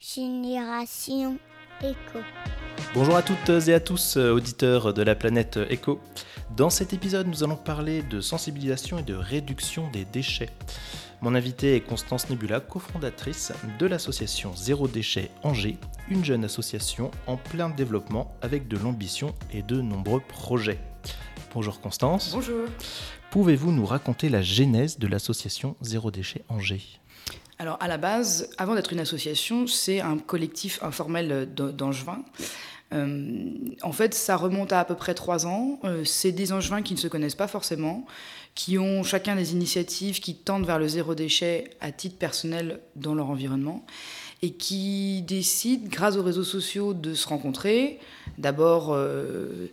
[0.00, 1.38] Génération
[1.82, 2.20] Éco.
[2.94, 6.00] Bonjour à toutes et à tous, euh, auditeurs de la planète Éco.
[6.56, 10.50] Dans cet épisode, nous allons parler de sensibilisation et de réduction des déchets.
[11.20, 17.36] Mon invité est Constance Nebula, cofondatrice de l'association Zéro Déchet Angers, une jeune association en
[17.36, 20.78] plein développement avec de l'ambition et de nombreux projets.
[21.52, 22.30] Bonjour Constance.
[22.32, 22.68] Bonjour.
[23.32, 27.00] Pouvez-vous nous raconter la genèse de l'association Zéro Déchet Angers?
[27.58, 32.22] Alors à la base, avant d'être une association, c'est un collectif informel d'angevins.
[32.92, 33.50] Euh,
[33.82, 35.78] en fait, ça remonte à à peu près trois ans.
[35.84, 38.06] Euh, c'est des angevins qui ne se connaissent pas forcément,
[38.54, 43.14] qui ont chacun des initiatives qui tendent vers le zéro déchet à titre personnel dans
[43.14, 43.84] leur environnement
[44.40, 47.98] et qui décident, grâce aux réseaux sociaux, de se rencontrer,
[48.38, 49.66] d'abord euh,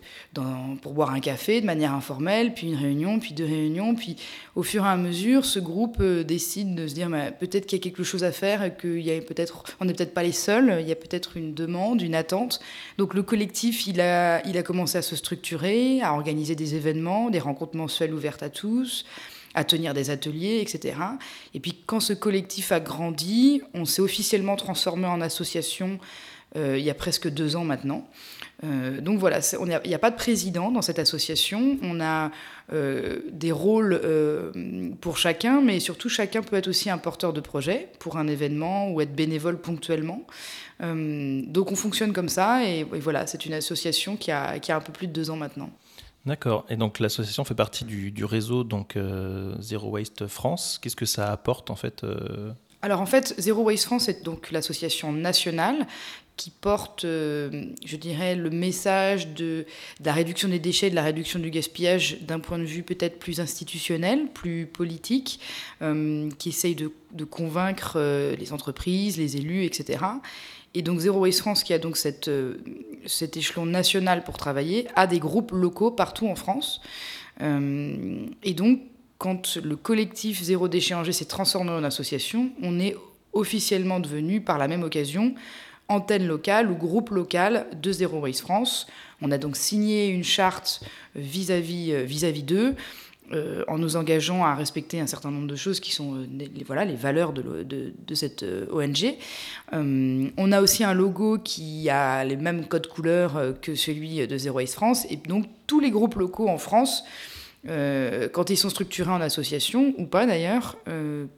[0.82, 4.16] pour boire un café de manière informelle, puis une réunion, puis deux réunions, puis
[4.56, 7.80] au fur et à mesure, ce groupe euh, décide de se dire peut-être qu'il y
[7.80, 11.36] a quelque chose à faire qu'on n'est peut-être pas les seuls, il y a peut-être
[11.36, 12.60] une demande, une attente.
[12.98, 17.30] Donc le collectif, il a, il a commencé à se structurer, à organiser des événements,
[17.30, 19.04] des rencontres mensuelles ouvertes à tous
[19.56, 20.96] à tenir des ateliers, etc.
[21.54, 25.98] Et puis quand ce collectif a grandi, on s'est officiellement transformé en association
[26.56, 28.08] euh, il y a presque deux ans maintenant.
[28.64, 31.76] Euh, donc voilà, il n'y a, pas de président dans cette association.
[31.82, 32.30] On a
[32.72, 34.00] euh, des rôles
[35.00, 38.90] pour chacun, mais surtout chacun peut être aussi un porteur de projet pour un événement
[38.90, 40.26] ou être bénévole ponctuellement.
[40.80, 44.80] donc on fonctionne comme ça et, voilà, c'est une association qui a, qui a un
[44.80, 45.70] peu plus de deux ans maintenant.
[46.26, 46.66] D'accord.
[46.68, 50.78] Et donc l'association fait partie du, réseau donc euh, Zero Waste France.
[50.82, 52.52] Qu'est-ce que ça apporte en fait euh
[52.82, 55.86] Alors en fait, Zero Waste France est donc l'association nationale
[56.36, 59.64] qui porte, euh, je dirais, le message de,
[60.04, 63.40] la réduction des déchets, de la réduction du gaspillage d'un point de vue peut-être plus
[63.40, 65.40] institutionnel, plus politique,
[65.80, 67.98] qui essaye de, de convaincre
[68.38, 70.00] les entreprises, les élus, etc.
[70.76, 71.96] Et donc Zero Waste France, qui a donc
[72.28, 72.54] euh,
[73.06, 76.82] cet échelon national pour travailler, a des groupes locaux partout en France.
[77.40, 78.80] Euh, et donc,
[79.16, 82.94] quand le collectif Zéro Déchet s'est transformé en association, on est
[83.32, 85.34] officiellement devenu, par la même occasion,
[85.88, 88.86] antenne locale ou groupe local de Zero Waste France.
[89.22, 90.82] On a donc signé une charte
[91.14, 92.74] vis-à-vis euh, vis-à-vis d'eux.
[93.32, 96.62] Euh, en nous engageant à respecter un certain nombre de choses qui sont euh, les,
[96.64, 99.16] voilà, les valeurs de, cette euh, ONG.
[99.72, 104.58] on a aussi un logo qui a les mêmes codes couleurs que celui de Zero
[104.58, 105.06] Waste France.
[105.10, 107.02] Et donc tous les groupes locaux en France,
[107.66, 110.76] quand ils sont structurés en association, ou pas d'ailleurs,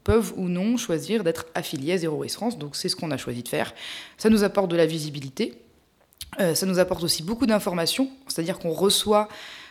[0.04, 2.58] peuvent ou non choisir d'être affiliés à Zero Waste France.
[2.58, 3.74] Donc c'est ce qu'on a choisi de faire.
[4.18, 5.54] Ça nous apporte de la visibilité.
[6.38, 9.28] ça nous apporte aussi beaucoup d'informations, c'est-à-dire qu'on reçoit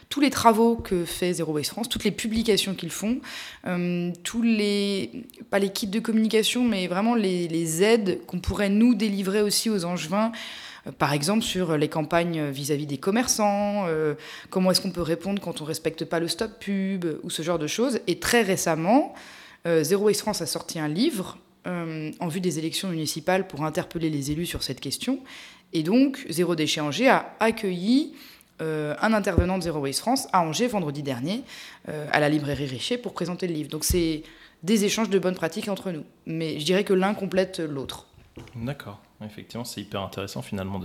[0.10, 3.20] tous les travaux que fait Zero Waste France, toutes les publications qu'ils font,
[3.66, 8.96] euh, tous les, pas les kits de communication, mais vraiment les, aides qu'on pourrait nous
[8.96, 10.32] délivrer aussi aux Angevins,
[10.88, 14.16] euh, par exemple sur les campagnes vis-à-vis des commerçants, euh,
[14.50, 17.42] comment est-ce qu'on peut répondre quand on ne respecte pas le stop pub, ou ce
[17.42, 18.00] genre de choses.
[18.08, 19.14] Et très récemment,
[19.82, 24.32] Zero Waste France a sorti un livre en vue des élections municipales pour interpeller les
[24.32, 25.20] élus sur cette question.
[25.74, 28.14] Et donc, Zéro Déchet Angers a accueilli
[28.62, 31.44] euh, un intervenant de Zero Waste France à Angers vendredi dernier,
[31.90, 33.70] euh, à la librairie Richer, pour présenter le livre.
[33.70, 34.24] Donc c'est
[34.64, 36.04] des échanges de bonnes pratiques entre nous.
[36.26, 38.08] Mais je dirais que l'un complète l'autre.
[38.56, 39.00] D'accord.
[39.26, 40.80] Effectivement, c'est hyper intéressant finalement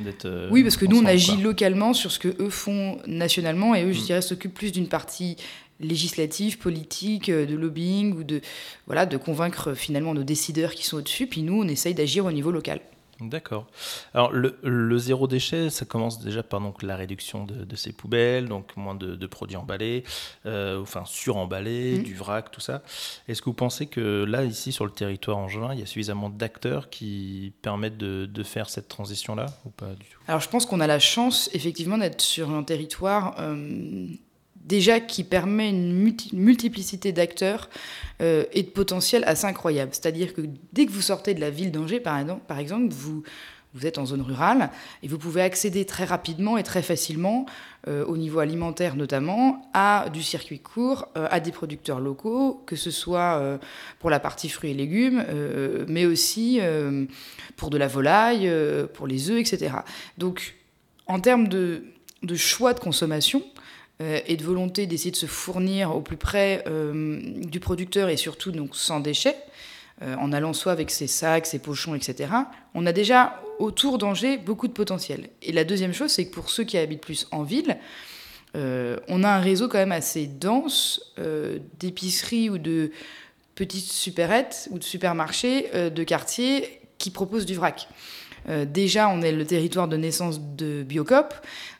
[0.00, 0.24] d'être.
[0.24, 3.84] Euh, oui, parce que nous, on agit localement sur ce que eux font nationalement, et
[3.84, 4.04] eux, je mm.
[4.04, 5.36] dirais, s'occupent plus d'une partie
[5.78, 8.40] législative, politique, de lobbying, ou de,
[8.86, 11.26] voilà, de convaincre finalement nos décideurs qui sont au-dessus.
[11.26, 12.80] Puis nous, on essaye d'agir au niveau local.
[13.28, 13.66] D'accord.
[14.14, 18.76] Alors le, zéro déchet, ça commence déjà par donc la réduction de, ces poubelles, donc
[18.76, 20.04] moins de, produits emballés,
[20.46, 22.02] euh, enfin suremballés, mmh.
[22.02, 22.82] du vrac, tout ça.
[23.28, 25.86] Est-ce que vous pensez que là, ici, sur le territoire en juin, il y a
[25.86, 30.18] suffisamment d'acteurs qui permettent de, faire cette transition-là ou pas du tout?
[30.26, 33.36] Alors je pense qu'on a la chance effectivement d'être sur un territoire...
[33.38, 34.08] Euh,
[34.64, 37.68] déjà qui permet une multiplicité d'acteurs
[38.20, 39.90] euh, et de potentiel assez incroyable.
[39.92, 40.42] C'est-à-dire que
[40.72, 43.22] dès que vous sortez de la ville d'Angers, par exemple, vous,
[43.82, 44.70] êtes en zone rurale
[45.02, 47.46] et vous pouvez accéder très rapidement et très facilement,
[47.88, 52.76] euh, au niveau alimentaire notamment, à du circuit court, euh, à des producteurs locaux, que
[52.76, 53.58] ce soit
[53.98, 55.24] pour la partie fruits et légumes,
[55.88, 56.60] mais aussi
[57.56, 58.50] pour de la volaille,
[58.94, 59.74] pour les œufs, etc.
[60.18, 60.54] Donc,
[61.06, 61.82] en termes de
[62.36, 63.42] choix de consommation,
[64.00, 68.16] euh, et de volonté d'essayer de se fournir au plus près euh, du producteur et
[68.16, 69.36] surtout donc sans déchets,
[70.00, 72.32] euh, en allant soit avec ses sacs, ses pochons, etc.,
[72.74, 75.28] on a déjà autour d'Angers beaucoup de potentiel.
[75.42, 77.78] Et la deuxième chose, c'est que pour ceux qui habitent plus en ville,
[78.54, 81.14] on a un réseau quand même assez dense
[81.78, 82.90] d'épiceries ou de
[83.54, 87.88] petites supérettes ou de supermarchés de quartier qui proposent du vrac.
[88.66, 91.34] Déjà, on est le territoire de naissance de Biocop.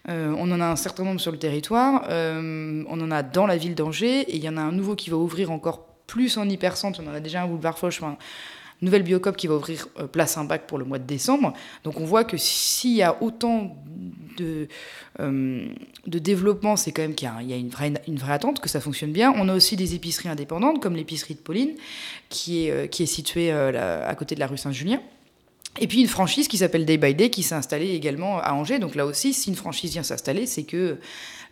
[0.09, 2.05] on en a un certain nombre sur le territoire.
[2.09, 4.20] on en a dans la ville d'Angers.
[4.20, 7.00] Et il y en a un nouveau qui va ouvrir encore plus en hypercentre.
[7.05, 8.00] On en a déjà un boulevard Foch
[8.82, 11.55] nouvelle Biocop qui va ouvrir euh, place bac pour le mois de décembre.
[11.85, 13.76] Donc on voit que s'il y a autant
[14.37, 14.69] de,
[15.20, 15.69] euh,
[16.06, 17.93] développement, c'est quand même qu'il y a, une, vraie,
[18.29, 19.32] attente, que ça fonctionne bien.
[19.37, 24.14] On a aussi des épiceries indépendantes, comme l'épicerie de Pauline, euh, qui est située à
[24.17, 25.00] côté de la rue Saint-Julien.
[25.81, 28.79] Et puis une franchise qui s'appelle Day by Day qui s'est installée également à Angers.
[28.79, 30.99] Donc là aussi, si une franchise vient s'installer, c'est que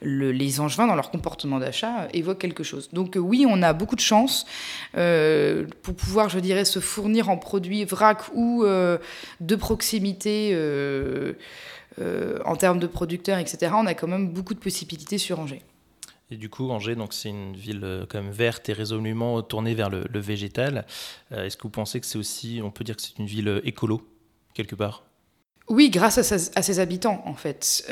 [0.02, 2.90] les Angevins, dans leur comportement d'achat, évoquent quelque chose.
[2.92, 4.46] Donc euh, oui, on a beaucoup de chance
[4.96, 8.98] euh, pour pouvoir, je dirais, se fournir en produits vrac ou euh,
[9.40, 10.54] de proximité
[12.44, 13.72] en termes de producteurs, etc.
[13.74, 15.62] On a quand même beaucoup de possibilités sur Angers.
[16.30, 19.90] Et du coup, Angers, donc c'est une ville quand même verte et résolument tournée vers
[19.90, 20.86] le, végétal.
[21.32, 24.06] Est-ce que vous pensez que c'est aussi, on peut dire que c'est une ville écolo
[24.54, 25.02] quelque part?
[25.68, 27.84] Oui, grâce à, ses habitants en fait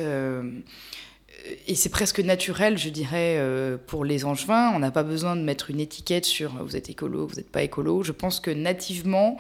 [1.67, 4.73] et c'est presque naturel, je dirais, euh, pour les Angevins.
[4.75, 7.63] On n'a pas besoin de mettre une étiquette sur vous êtes écolo, vous n'êtes pas
[7.63, 8.03] écolo.
[8.03, 9.39] Je pense que nativement,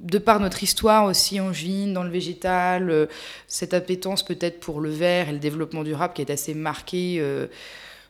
[0.00, 3.06] de par notre histoire aussi angevine, dans le végétal, euh,
[3.46, 7.16] cette appétence peut-être pour le vert et le développement durable qui est assez marquée.
[7.20, 7.46] Euh,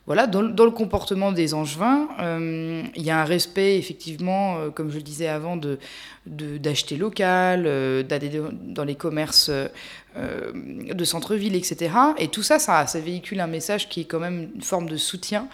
[0.07, 2.09] voilà, dans, le comportement des Angevins,
[2.95, 5.77] il y a un respect, effectivement, comme je le disais avant, de,
[6.25, 7.63] d'acheter local,
[8.07, 9.51] d'aller dans les commerces
[10.17, 11.89] euh, de centre-ville, etc.
[12.17, 15.47] Et tout ça, ça, véhicule un message qui est quand même une forme de soutien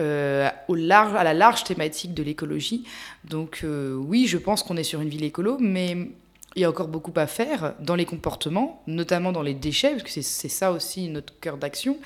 [0.00, 2.84] euh, au large, à la large thématique de l'écologie.
[3.24, 5.96] Donc euh, oui, je pense qu'on est sur une ville écolo, mais
[6.56, 10.02] il y a encore beaucoup à faire dans les comportements, notamment dans les déchets, parce
[10.02, 11.98] que c'est ça aussi notre cœur d'action,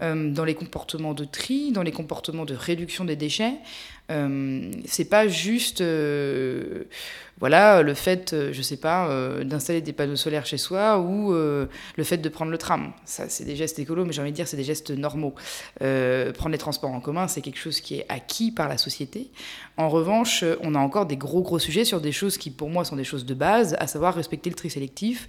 [0.00, 3.52] dans les comportements de tri, dans les comportements de réduction des déchets.
[4.12, 6.84] Euh, c'est pas juste euh,
[7.40, 9.08] voilà le fait euh, je sais pas
[9.42, 11.68] d'installer des panneaux solaires chez soi ou le
[12.04, 12.92] fait de prendre le tram.
[13.04, 15.34] Ça c'est des gestes écolos mais j'ai envie de dire c'est des gestes normaux.
[15.78, 19.30] Prendre les transports en commun c'est quelque chose qui est acquis par la société.
[19.76, 22.84] En revanche on a encore des gros gros sujets sur des choses qui pour moi
[22.84, 25.26] sont des choses de base à savoir respecter le tri sélectif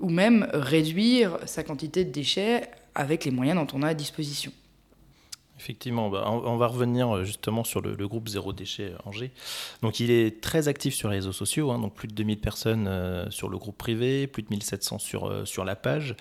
[0.00, 2.62] ou même réduire sa quantité de déchets
[2.94, 4.52] avec les moyens dont on a à disposition
[5.62, 9.30] Effectivement, bah, on, va revenir euh, justement sur le, groupe Zéro Déchet euh, Angers.
[9.80, 12.86] Donc il est très actif sur les réseaux sociaux, hein, donc plus de 2000 personnes
[12.88, 16.16] euh, sur le groupe privé, plus de 1700 sur, sur la page.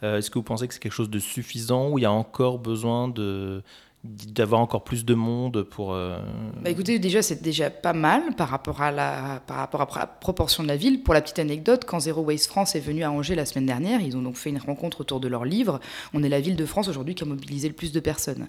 [0.00, 2.58] Est-ce que vous pensez que c'est quelque chose de suffisant ou il y a encore
[2.58, 3.62] besoin de,
[4.06, 5.94] d'avoir encore plus de monde pour.
[5.94, 6.18] Euh,
[6.62, 10.06] bah écoutez, déjà c'est déjà pas mal par rapport à la par rapport à la
[10.06, 11.02] proportion de la ville.
[11.02, 14.00] Pour la petite anecdote, quand Zero Waste France est venu à Angers la semaine dernière,
[14.00, 15.80] ils ont donc fait une rencontre autour de leur livre.
[16.14, 18.48] On est la ville de France aujourd'hui qui a mobilisé le plus de personnes.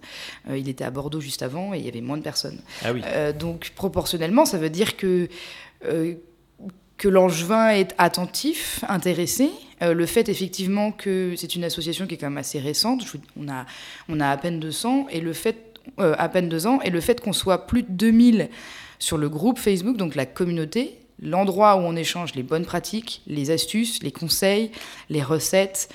[0.49, 2.59] Euh, il était à Bordeaux juste avant et il y avait moins de personnes.
[2.83, 3.01] Ah oui.
[3.05, 5.29] Euh, donc proportionnellement, ça veut dire que
[6.97, 9.51] que l'Angevin est attentif, intéressé.
[9.81, 13.05] Euh, le fait effectivement que c'est une association qui est quand même assez récente,
[13.39, 13.65] on a,
[14.09, 16.99] on a à peine 200, et le fait, euh, à peine deux ans, et le
[16.99, 18.49] fait qu'on soit plus de 2000
[18.97, 23.51] sur le groupe Facebook, donc la communauté, l'endroit où on échange les bonnes pratiques, les
[23.51, 24.71] astuces, les conseils,
[25.09, 25.89] les recettes,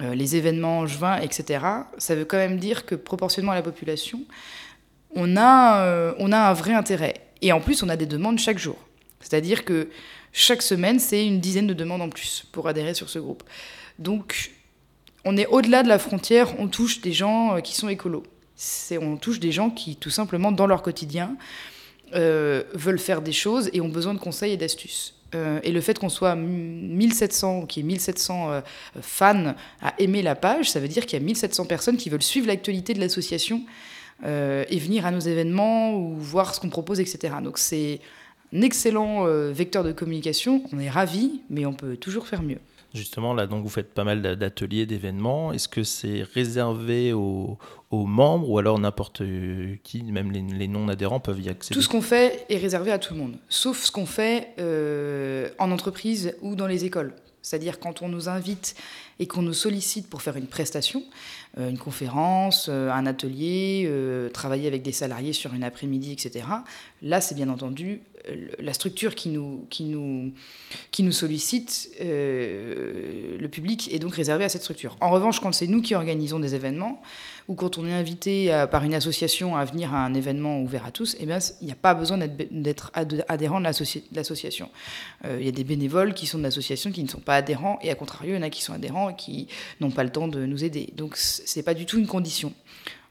[0.00, 1.64] euh, les événements angevins, etc.,
[1.98, 4.22] ça veut quand même dire que proportionnellement à la population,
[5.14, 7.14] on a, on a un vrai intérêt.
[7.40, 8.76] Et en plus, on a des demandes chaque jour.
[9.20, 9.88] C'est-à-dire que
[10.38, 13.42] chaque semaine, c'est une dizaine de demandes en plus pour adhérer sur ce groupe.
[13.98, 14.52] Donc,
[15.24, 18.22] on est au-delà de la frontière, on touche des gens euh, qui sont écolos.
[19.00, 21.38] On touche des gens qui, tout simplement, dans leur quotidien,
[22.14, 25.14] euh, veulent faire des choses et ont besoin de conseils et d'astuces.
[25.34, 28.60] Euh, et le fait qu'on soit 1700, qu'il y ait 1700
[29.00, 32.22] fans à aimer la page, ça veut dire qu'il y a 1700 personnes qui veulent
[32.22, 33.62] suivre l'actualité de l'association
[34.22, 37.34] et venir à nos événements ou voir ce qu'on propose, etc.
[37.42, 38.00] Donc c'est
[38.52, 40.62] un excellent euh, vecteur de communication.
[40.72, 42.58] On est ravis, mais on peut toujours faire mieux.
[42.94, 45.52] Justement, là, donc vous faites pas mal d'ateliers, d'événements.
[45.52, 47.58] Est-ce que c'est réservé aux,
[47.90, 49.22] membres ou alors n'importe
[49.82, 51.74] qui, même les, non-adhérents peuvent y accéder?
[51.74, 55.50] Tout ce qu'on fait est réservé à tout le monde, sauf ce qu'on fait euh,
[55.58, 57.12] en entreprise ou dans les écoles.
[57.42, 58.74] C'est-à-dire quand on nous invite
[59.18, 61.02] et qu'on nous sollicite pour faire une prestation,
[61.58, 63.90] euh, une conférence, un atelier,
[64.32, 66.46] travailler avec des salariés sur une après-midi, etc.
[67.02, 68.00] Là, c'est bien entendu
[68.58, 70.32] la structure qui nous,
[71.10, 74.96] sollicite, euh, le public est donc réservé à cette structure.
[75.00, 77.00] En revanche, quand c'est nous qui organisons des événements,
[77.48, 80.90] ou quand on est invité par une association à venir à un événement ouvert à
[80.90, 81.24] tous, eh
[81.60, 82.90] il n'y a pas besoin d'être
[83.28, 83.64] adhérent de
[84.14, 84.70] l'association.
[85.24, 87.78] Euh, il y a des bénévoles qui sont de l'association qui ne sont pas adhérents,
[87.82, 89.46] et à contrario, il y en a qui sont adhérents et qui
[89.80, 90.88] n'ont pas le temps de nous aider.
[90.96, 92.52] Donc, ce n'est pas du tout une condition.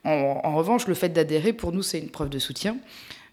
[0.03, 2.77] En revanche, le fait d'adhérer, pour nous, c'est une preuve de soutien.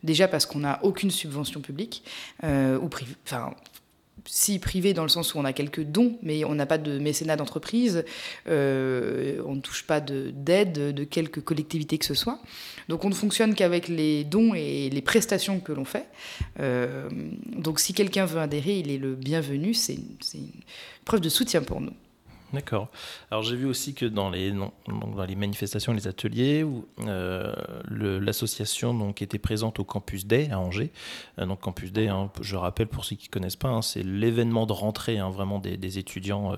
[0.03, 2.03] Déjà parce qu'on n'a aucune subvention publique,
[2.45, 2.91] euh, ou
[3.25, 3.55] enfin,
[4.25, 6.99] si privé dans le sens où on a quelques dons, mais on n'a pas de
[6.99, 8.05] mécénat d'entreprise,
[8.49, 12.41] euh, on ne touche pas d'aide de, de quelque collectivité que ce soit.
[12.89, 16.07] Donc on ne fonctionne qu'avec les dons et les prestations que l'on fait.
[16.61, 17.09] Euh,
[17.57, 20.49] donc si quelqu'un veut adhérer, il est le bienvenu, c'est une
[21.05, 21.95] preuve de soutien pour nous.
[22.53, 22.89] D'accord.
[23.31, 26.67] Alors j'ai vu aussi que dans les, dans les manifestations, les ateliers,
[27.07, 27.55] euh,
[27.89, 30.91] l'association donc était présente au Campus Day à Angers.
[31.39, 34.03] Euh, donc Campus Day, hein, je rappelle pour ceux qui ne connaissent pas, hein, c'est
[34.03, 36.57] l'événement de rentrée hein, vraiment des, étudiants euh,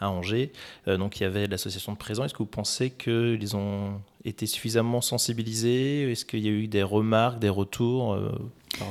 [0.00, 0.52] à Angers.
[0.86, 2.24] donc il y avait l'association de présents.
[2.24, 6.10] Est-ce que vous pensez qu'ils ont été suffisamment sensibilisés?
[6.10, 8.18] Est-ce qu'il y a eu des remarques, des retours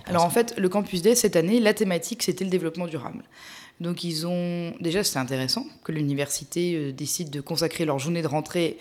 [0.06, 3.24] Alors en fait, le Campus Day cette année, la thématique c'était le développement durable.
[3.84, 8.28] Donc ils ont déjà c'est intéressant que l'université euh, décide de consacrer leur journée de
[8.28, 8.78] rentrée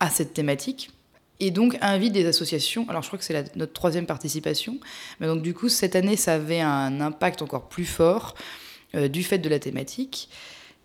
[0.00, 0.90] à cette thématique
[1.40, 2.86] et donc invite des associations.
[2.88, 4.78] Alors je crois que c'est notre troisième participation,
[5.20, 8.34] mais donc du coup cette année ça avait un impact encore plus fort
[8.94, 10.30] euh, du fait de la thématique.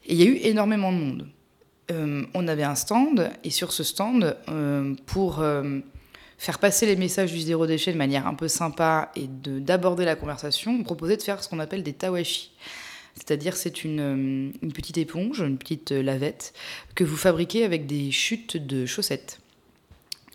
[0.06, 1.28] Et il y a eu énormément de monde.
[1.92, 4.36] Euh, on avait un stand et sur ce stand
[5.06, 5.42] pour
[6.38, 10.16] faire passer les messages du zéro déchet de manière un peu sympa et d'aborder la
[10.18, 12.52] conversation, on proposait de faire ce qu'on appelle des tawashi.
[13.16, 16.54] C'est-à-dire c'est une, euh, une, petite éponge, une petite euh, lavette
[16.96, 19.40] que vous fabriquez avec des chutes de chaussettes.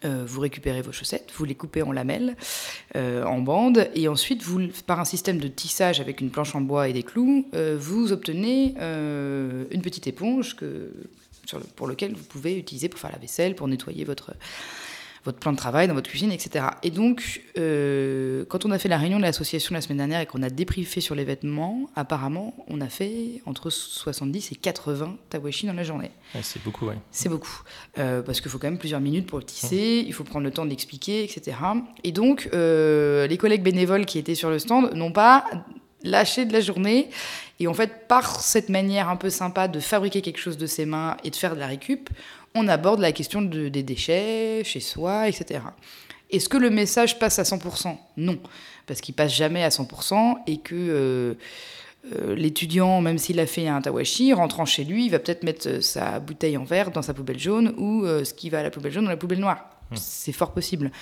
[0.07, 2.35] Euh, vous récupérez vos chaussettes, vous les coupez en lamelles,
[2.95, 6.89] en bandes, et ensuite, vous, par un système de tissage avec une planche en bois
[6.89, 7.47] et des clous,
[7.77, 10.91] vous obtenez une petite éponge que,
[11.77, 14.33] pour lequel vous pouvez utiliser pour faire la vaisselle, pour nettoyer votre,
[15.25, 16.67] votre plan de travail, dans votre cuisine, etc.
[16.83, 20.27] Et donc, euh, quand on a fait la réunion de l'association la semaine dernière et
[20.27, 25.67] qu'on a débriefé sur les vêtements, apparemment, on a fait entre 70 et 80 tawashi
[25.67, 26.11] dans la journée.
[26.43, 26.95] c'est beaucoup, oui.
[27.11, 27.63] C'est beaucoup.
[27.99, 30.51] Euh, parce qu'il faut quand même plusieurs minutes pour le tisser, il faut prendre le
[30.51, 31.57] temps d'expliquer, etc.
[32.05, 35.45] Et donc, euh, les collègues bénévoles qui étaient sur le stand n'ont pas
[36.03, 37.11] lâché de la journée.
[37.59, 40.87] Et en fait, par cette manière un peu sympa de fabriquer quelque chose de ses
[40.87, 42.09] mains et de faire de la récup,
[42.55, 45.61] on aborde la question des déchets chez soi, etc.
[46.31, 48.39] Est-ce que le message passe à 100% Non,
[48.87, 51.35] parce qu'il passe jamais à 100% et que euh,
[52.15, 55.83] euh, l'étudiant, même s'il a fait un tawashi, rentrant chez lui, il va peut-être mettre
[55.83, 58.71] sa bouteille en verre dans sa poubelle jaune ou euh, ce qui va à la
[58.71, 59.67] poubelle jaune dans la poubelle noire.
[59.91, 59.97] Mmh.
[59.97, 60.93] C'est fort possible.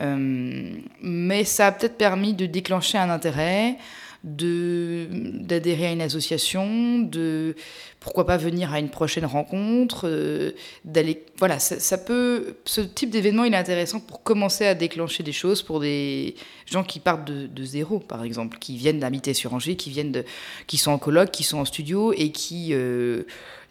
[0.00, 3.76] mais ça a peut-être permis de déclencher un intérêt,
[4.22, 7.56] d'adhérer à une association, de
[8.00, 10.52] pourquoi pas venir à une prochaine rencontre, euh,
[10.84, 15.32] d'aller voilà ça, peut ce type d'événement il est intéressant pour commencer à déclencher des
[15.32, 16.34] choses pour des
[16.66, 20.24] gens qui partent de, zéro par exemple, qui viennent d'habiter sur Angers, qui viennent de
[20.66, 23.22] qui sont en colloque, qui sont en studio et qui euh,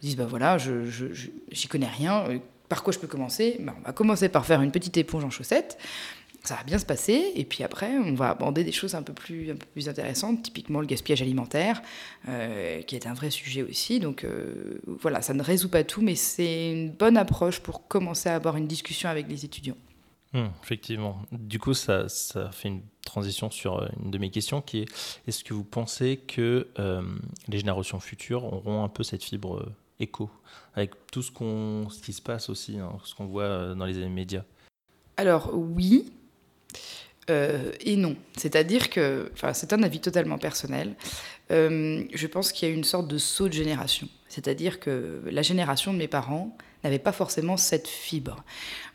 [0.02, 0.84] disent bah voilà je
[1.52, 2.38] j'y connais rien, euh,
[2.68, 3.56] par quoi je peux commencer?
[3.60, 5.76] Ben, on va commencer par faire une petite éponge en chaussettes
[6.44, 7.32] ça va bien se passer.
[7.34, 10.42] Et puis après, on va aborder des choses un peu plus, un peu plus intéressantes,
[10.42, 11.82] typiquement le gaspillage alimentaire,
[12.28, 14.00] euh, qui est un vrai sujet aussi.
[14.00, 18.28] Donc euh, voilà, ça ne résout pas tout, mais c'est une bonne approche pour commencer
[18.28, 19.76] à avoir une discussion avec les étudiants.
[20.32, 21.22] Hum, effectivement.
[21.32, 24.86] Du coup, ça, ça, fait une transition sur euh, une de mes questions qui est
[25.26, 26.68] est-ce que vous pensez que
[27.48, 29.66] les générations futures auront un peu cette fibre
[29.98, 30.30] éco,
[30.74, 34.08] avec tout ce, qu'on, ce qui se passe aussi, hein, ce qu'on voit dans les
[34.08, 34.44] médias?
[35.16, 36.10] Alors oui,
[37.30, 38.16] euh, et non.
[38.36, 40.94] C'est-à-dire que, enfin, c'est un avis totalement personnel.
[41.50, 44.08] Euh, je pense qu'il y a une sorte de saut de génération.
[44.28, 48.44] C'est-à-dire que la génération de mes parents n'avait pas forcément cette fibre,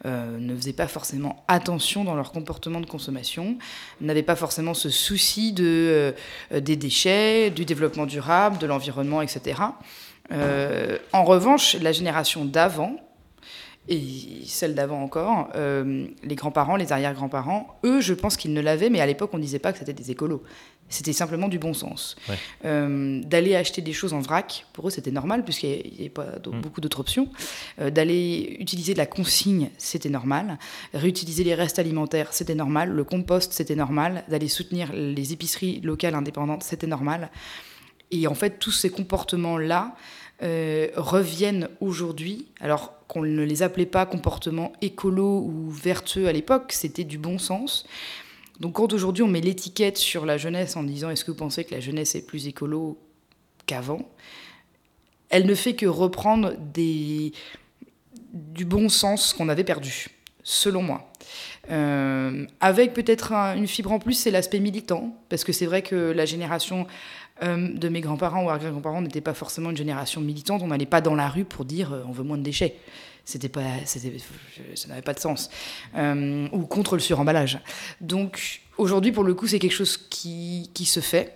[0.06, 3.58] euh, ne faisait pas forcément attention dans leur comportement de consommation,
[4.02, 6.16] n'avait pas forcément ce souci de,
[6.52, 9.62] des déchets, du développement durable, de l'environnement, etc.
[10.32, 13.05] en revanche, la génération d'avant,
[13.88, 18.90] et celle d'avant encore, euh, les grands-parents, les arrière-grands-parents, eux, je pense qu'ils ne l'avaient,
[18.90, 20.42] mais à l'époque, on ne disait pas que c'était des écolos.
[20.90, 22.16] C'était simplement du bon sens.
[22.64, 26.26] Euh, d'aller acheter des choses en vrac, pour eux, c'était normal, puisqu'il n'y avait pas
[26.46, 26.62] mm.
[26.62, 27.30] beaucoup d'autres options.
[27.80, 30.58] Euh, d'aller utiliser de la consigne, c'était normal.
[30.94, 32.90] Réutiliser les restes alimentaires, c'était normal.
[32.90, 34.24] Le compost, c'était normal.
[34.30, 37.30] D'aller soutenir les épiceries locales indépendantes, c'était normal.
[38.12, 39.96] Et en fait, tous ces comportements-là,
[40.44, 46.72] euh, reviennent aujourd'hui, alors qu'on ne les appelait pas comportements écolos ou vertueux à l'époque,
[46.74, 47.86] c'était du bon sens.
[48.60, 51.64] Donc quand aujourd'hui on met l'étiquette sur la jeunesse en disant est-ce que vous pensez
[51.64, 52.98] que la jeunesse est plus écolo
[53.66, 54.10] qu'avant,
[55.30, 57.34] elle ne fait que reprendre des,
[58.34, 60.08] du bon sens qu'on avait perdu,
[60.44, 61.12] selon moi.
[61.72, 65.96] Euh, avec peut-être une fibre en plus, c'est l'aspect militant, parce que c'est vrai que
[65.96, 66.86] la génération
[67.42, 70.62] de mes grands-parents ou arrière-grands-parents n'étaient pas forcément une génération militante.
[70.62, 72.76] On n'allait pas dans la rue pour dire euh, on veut moins de déchets.
[73.26, 74.00] C'était pas, ça
[74.88, 75.50] n'avait pas de sens.
[75.96, 77.60] Euh, ou contre le suremballage.
[78.00, 81.36] Donc aujourd'hui, pour le coup, c'est quelque chose qui, qui se fait.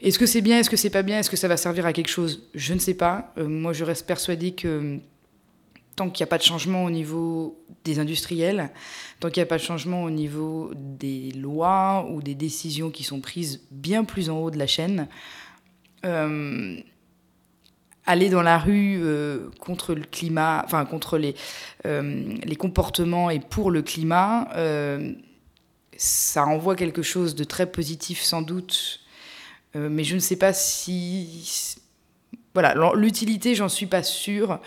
[0.00, 1.92] Est-ce que c'est bien, est-ce que c'est pas bien, est-ce que ça va servir à
[1.92, 2.48] quelque chose?
[2.54, 3.32] Je ne sais pas.
[3.36, 5.00] moi, je reste persuadée que
[5.96, 8.70] tant qu'il n'y a pas de changement au niveau des industriels,
[9.20, 13.04] tant qu'il n'y a pas de changement au niveau des lois ou des décisions qui
[13.04, 15.08] sont prises bien plus en haut de la chaîne,
[16.04, 16.76] euh,
[18.06, 21.34] aller dans la rue euh, contre le climat, enfin contre les,
[21.86, 24.48] euh, les comportements et pour le climat,
[25.96, 29.00] ça envoie quelque chose de très positif sans doute,
[29.74, 31.76] mais je ne sais pas si...
[32.52, 34.60] Voilà, l'utilité, j'en suis pas sûre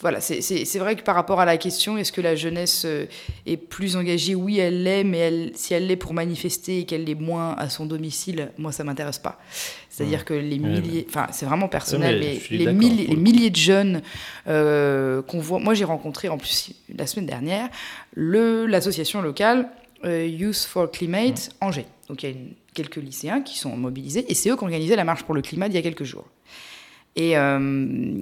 [0.00, 3.06] voilà, c'est vrai que par rapport à la question, est-ce que la jeunesse euh,
[3.46, 4.34] est plus engagée?
[4.34, 7.68] Oui, elle l'est, mais elle, si elle l'est pour manifester et qu'elle l'est moins à
[7.70, 9.40] son domicile, moi, ça m'intéresse pas.
[9.88, 14.02] C'est-à-dire que les milliers, enfin, c'est vraiment personnel, mais, les, milliers, les milliers de jeunes
[14.46, 15.58] euh, qu'on voit.
[15.58, 17.70] Moi, j'ai rencontré en plus la semaine dernière
[18.14, 19.68] l'association locale
[20.04, 21.86] euh, Youth for Climate Angers.
[22.08, 22.36] Donc, il y a
[22.74, 25.40] quelques lycéens qui sont mobilisés et c'est eux qui ont organisé la marche pour le
[25.40, 26.26] climat il y a quelques jours.
[27.16, 27.58] Et euh,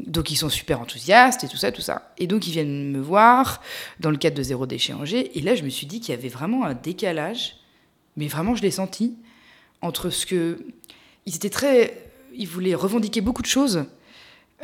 [0.06, 2.12] donc ils sont super enthousiastes et tout ça, tout ça.
[2.16, 3.60] Et donc ils viennent me voir
[3.98, 5.36] dans le cadre de Zéro Déchet Angers.
[5.36, 7.56] Et là, je me suis dit qu'il y avait vraiment un décalage,
[8.16, 9.16] mais vraiment je l'ai senti,
[9.82, 10.64] entre ce que...
[11.26, 12.10] Ils étaient très...
[12.36, 13.84] Ils voulaient revendiquer beaucoup de choses.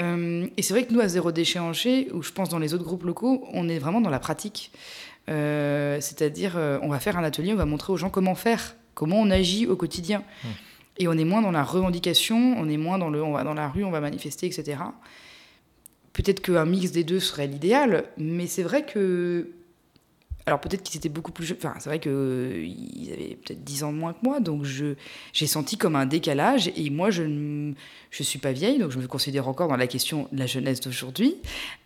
[0.00, 2.72] Euh, et c'est vrai que nous, à Zéro Déchet Angers, ou je pense dans les
[2.72, 4.70] autres groupes locaux, on est vraiment dans la pratique.
[5.28, 9.20] Euh, c'est-à-dire, on va faire un atelier, on va montrer aux gens comment faire, comment
[9.20, 10.22] on agit au quotidien.
[10.44, 10.48] Mmh.
[11.00, 13.54] Et on est moins dans la revendication, on est moins dans le on va dans
[13.54, 14.82] la rue, on va manifester, etc.
[16.12, 19.48] Peut-être qu'un mix des deux serait l'idéal, mais c'est vrai que.
[20.44, 21.56] Alors peut-être qu'ils étaient beaucoup plus jeunes.
[21.56, 25.78] Enfin, c'est vrai qu'ils avaient peut-être 10 ans de moins que moi, donc j'ai senti
[25.78, 26.70] comme un décalage.
[26.76, 27.72] Et moi, je ne
[28.10, 30.80] je suis pas vieille, donc je me considère encore dans la question de la jeunesse
[30.80, 31.36] d'aujourd'hui.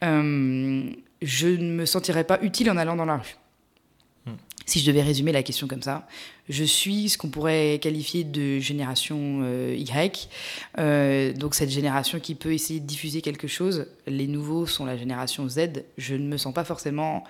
[0.03, 0.91] Euh,
[1.23, 3.37] je ne me sentirais pas utile en allant dans la rue.
[4.67, 6.07] Si je devais résumer la question comme ça,
[6.49, 10.29] je suis ce qu'on pourrait qualifier de génération euh, Y.
[10.79, 13.87] Euh, donc cette génération qui peut essayer de diffuser quelque chose.
[14.07, 15.85] Les nouveaux sont la génération Z.
[15.99, 17.25] Je ne me sens pas forcément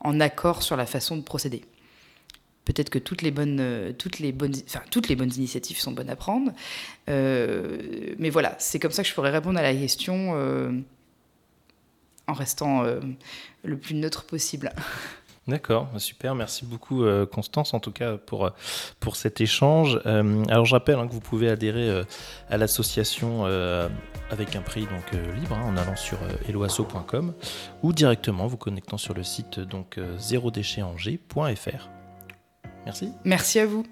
[0.00, 1.62] en accord sur la façon de procéder.
[2.64, 5.92] Peut-être que toutes les bonnes, euh, toutes les bonnes, enfin, toutes les bonnes initiatives sont
[5.92, 6.52] bonnes à prendre.
[7.08, 10.32] mais voilà, c'est comme ça que je pourrais répondre à la question
[12.28, 12.84] en restant
[13.64, 14.72] le plus neutre possible.
[15.48, 18.50] D'accord, super, merci beaucoup euh, Constance en tout cas pour, euh,
[19.14, 20.00] cet échange.
[20.06, 22.04] Euh, alors je rappelle hein, que vous pouvez adhérer
[22.48, 23.44] à l'association
[24.30, 27.34] avec un prix donc libre hein, en allant sur eloasso.com
[27.82, 31.88] ou directement vous connectant sur le site donc zérodéchetangers.fr.
[32.84, 33.12] Merci.
[33.24, 33.84] Merci à vous.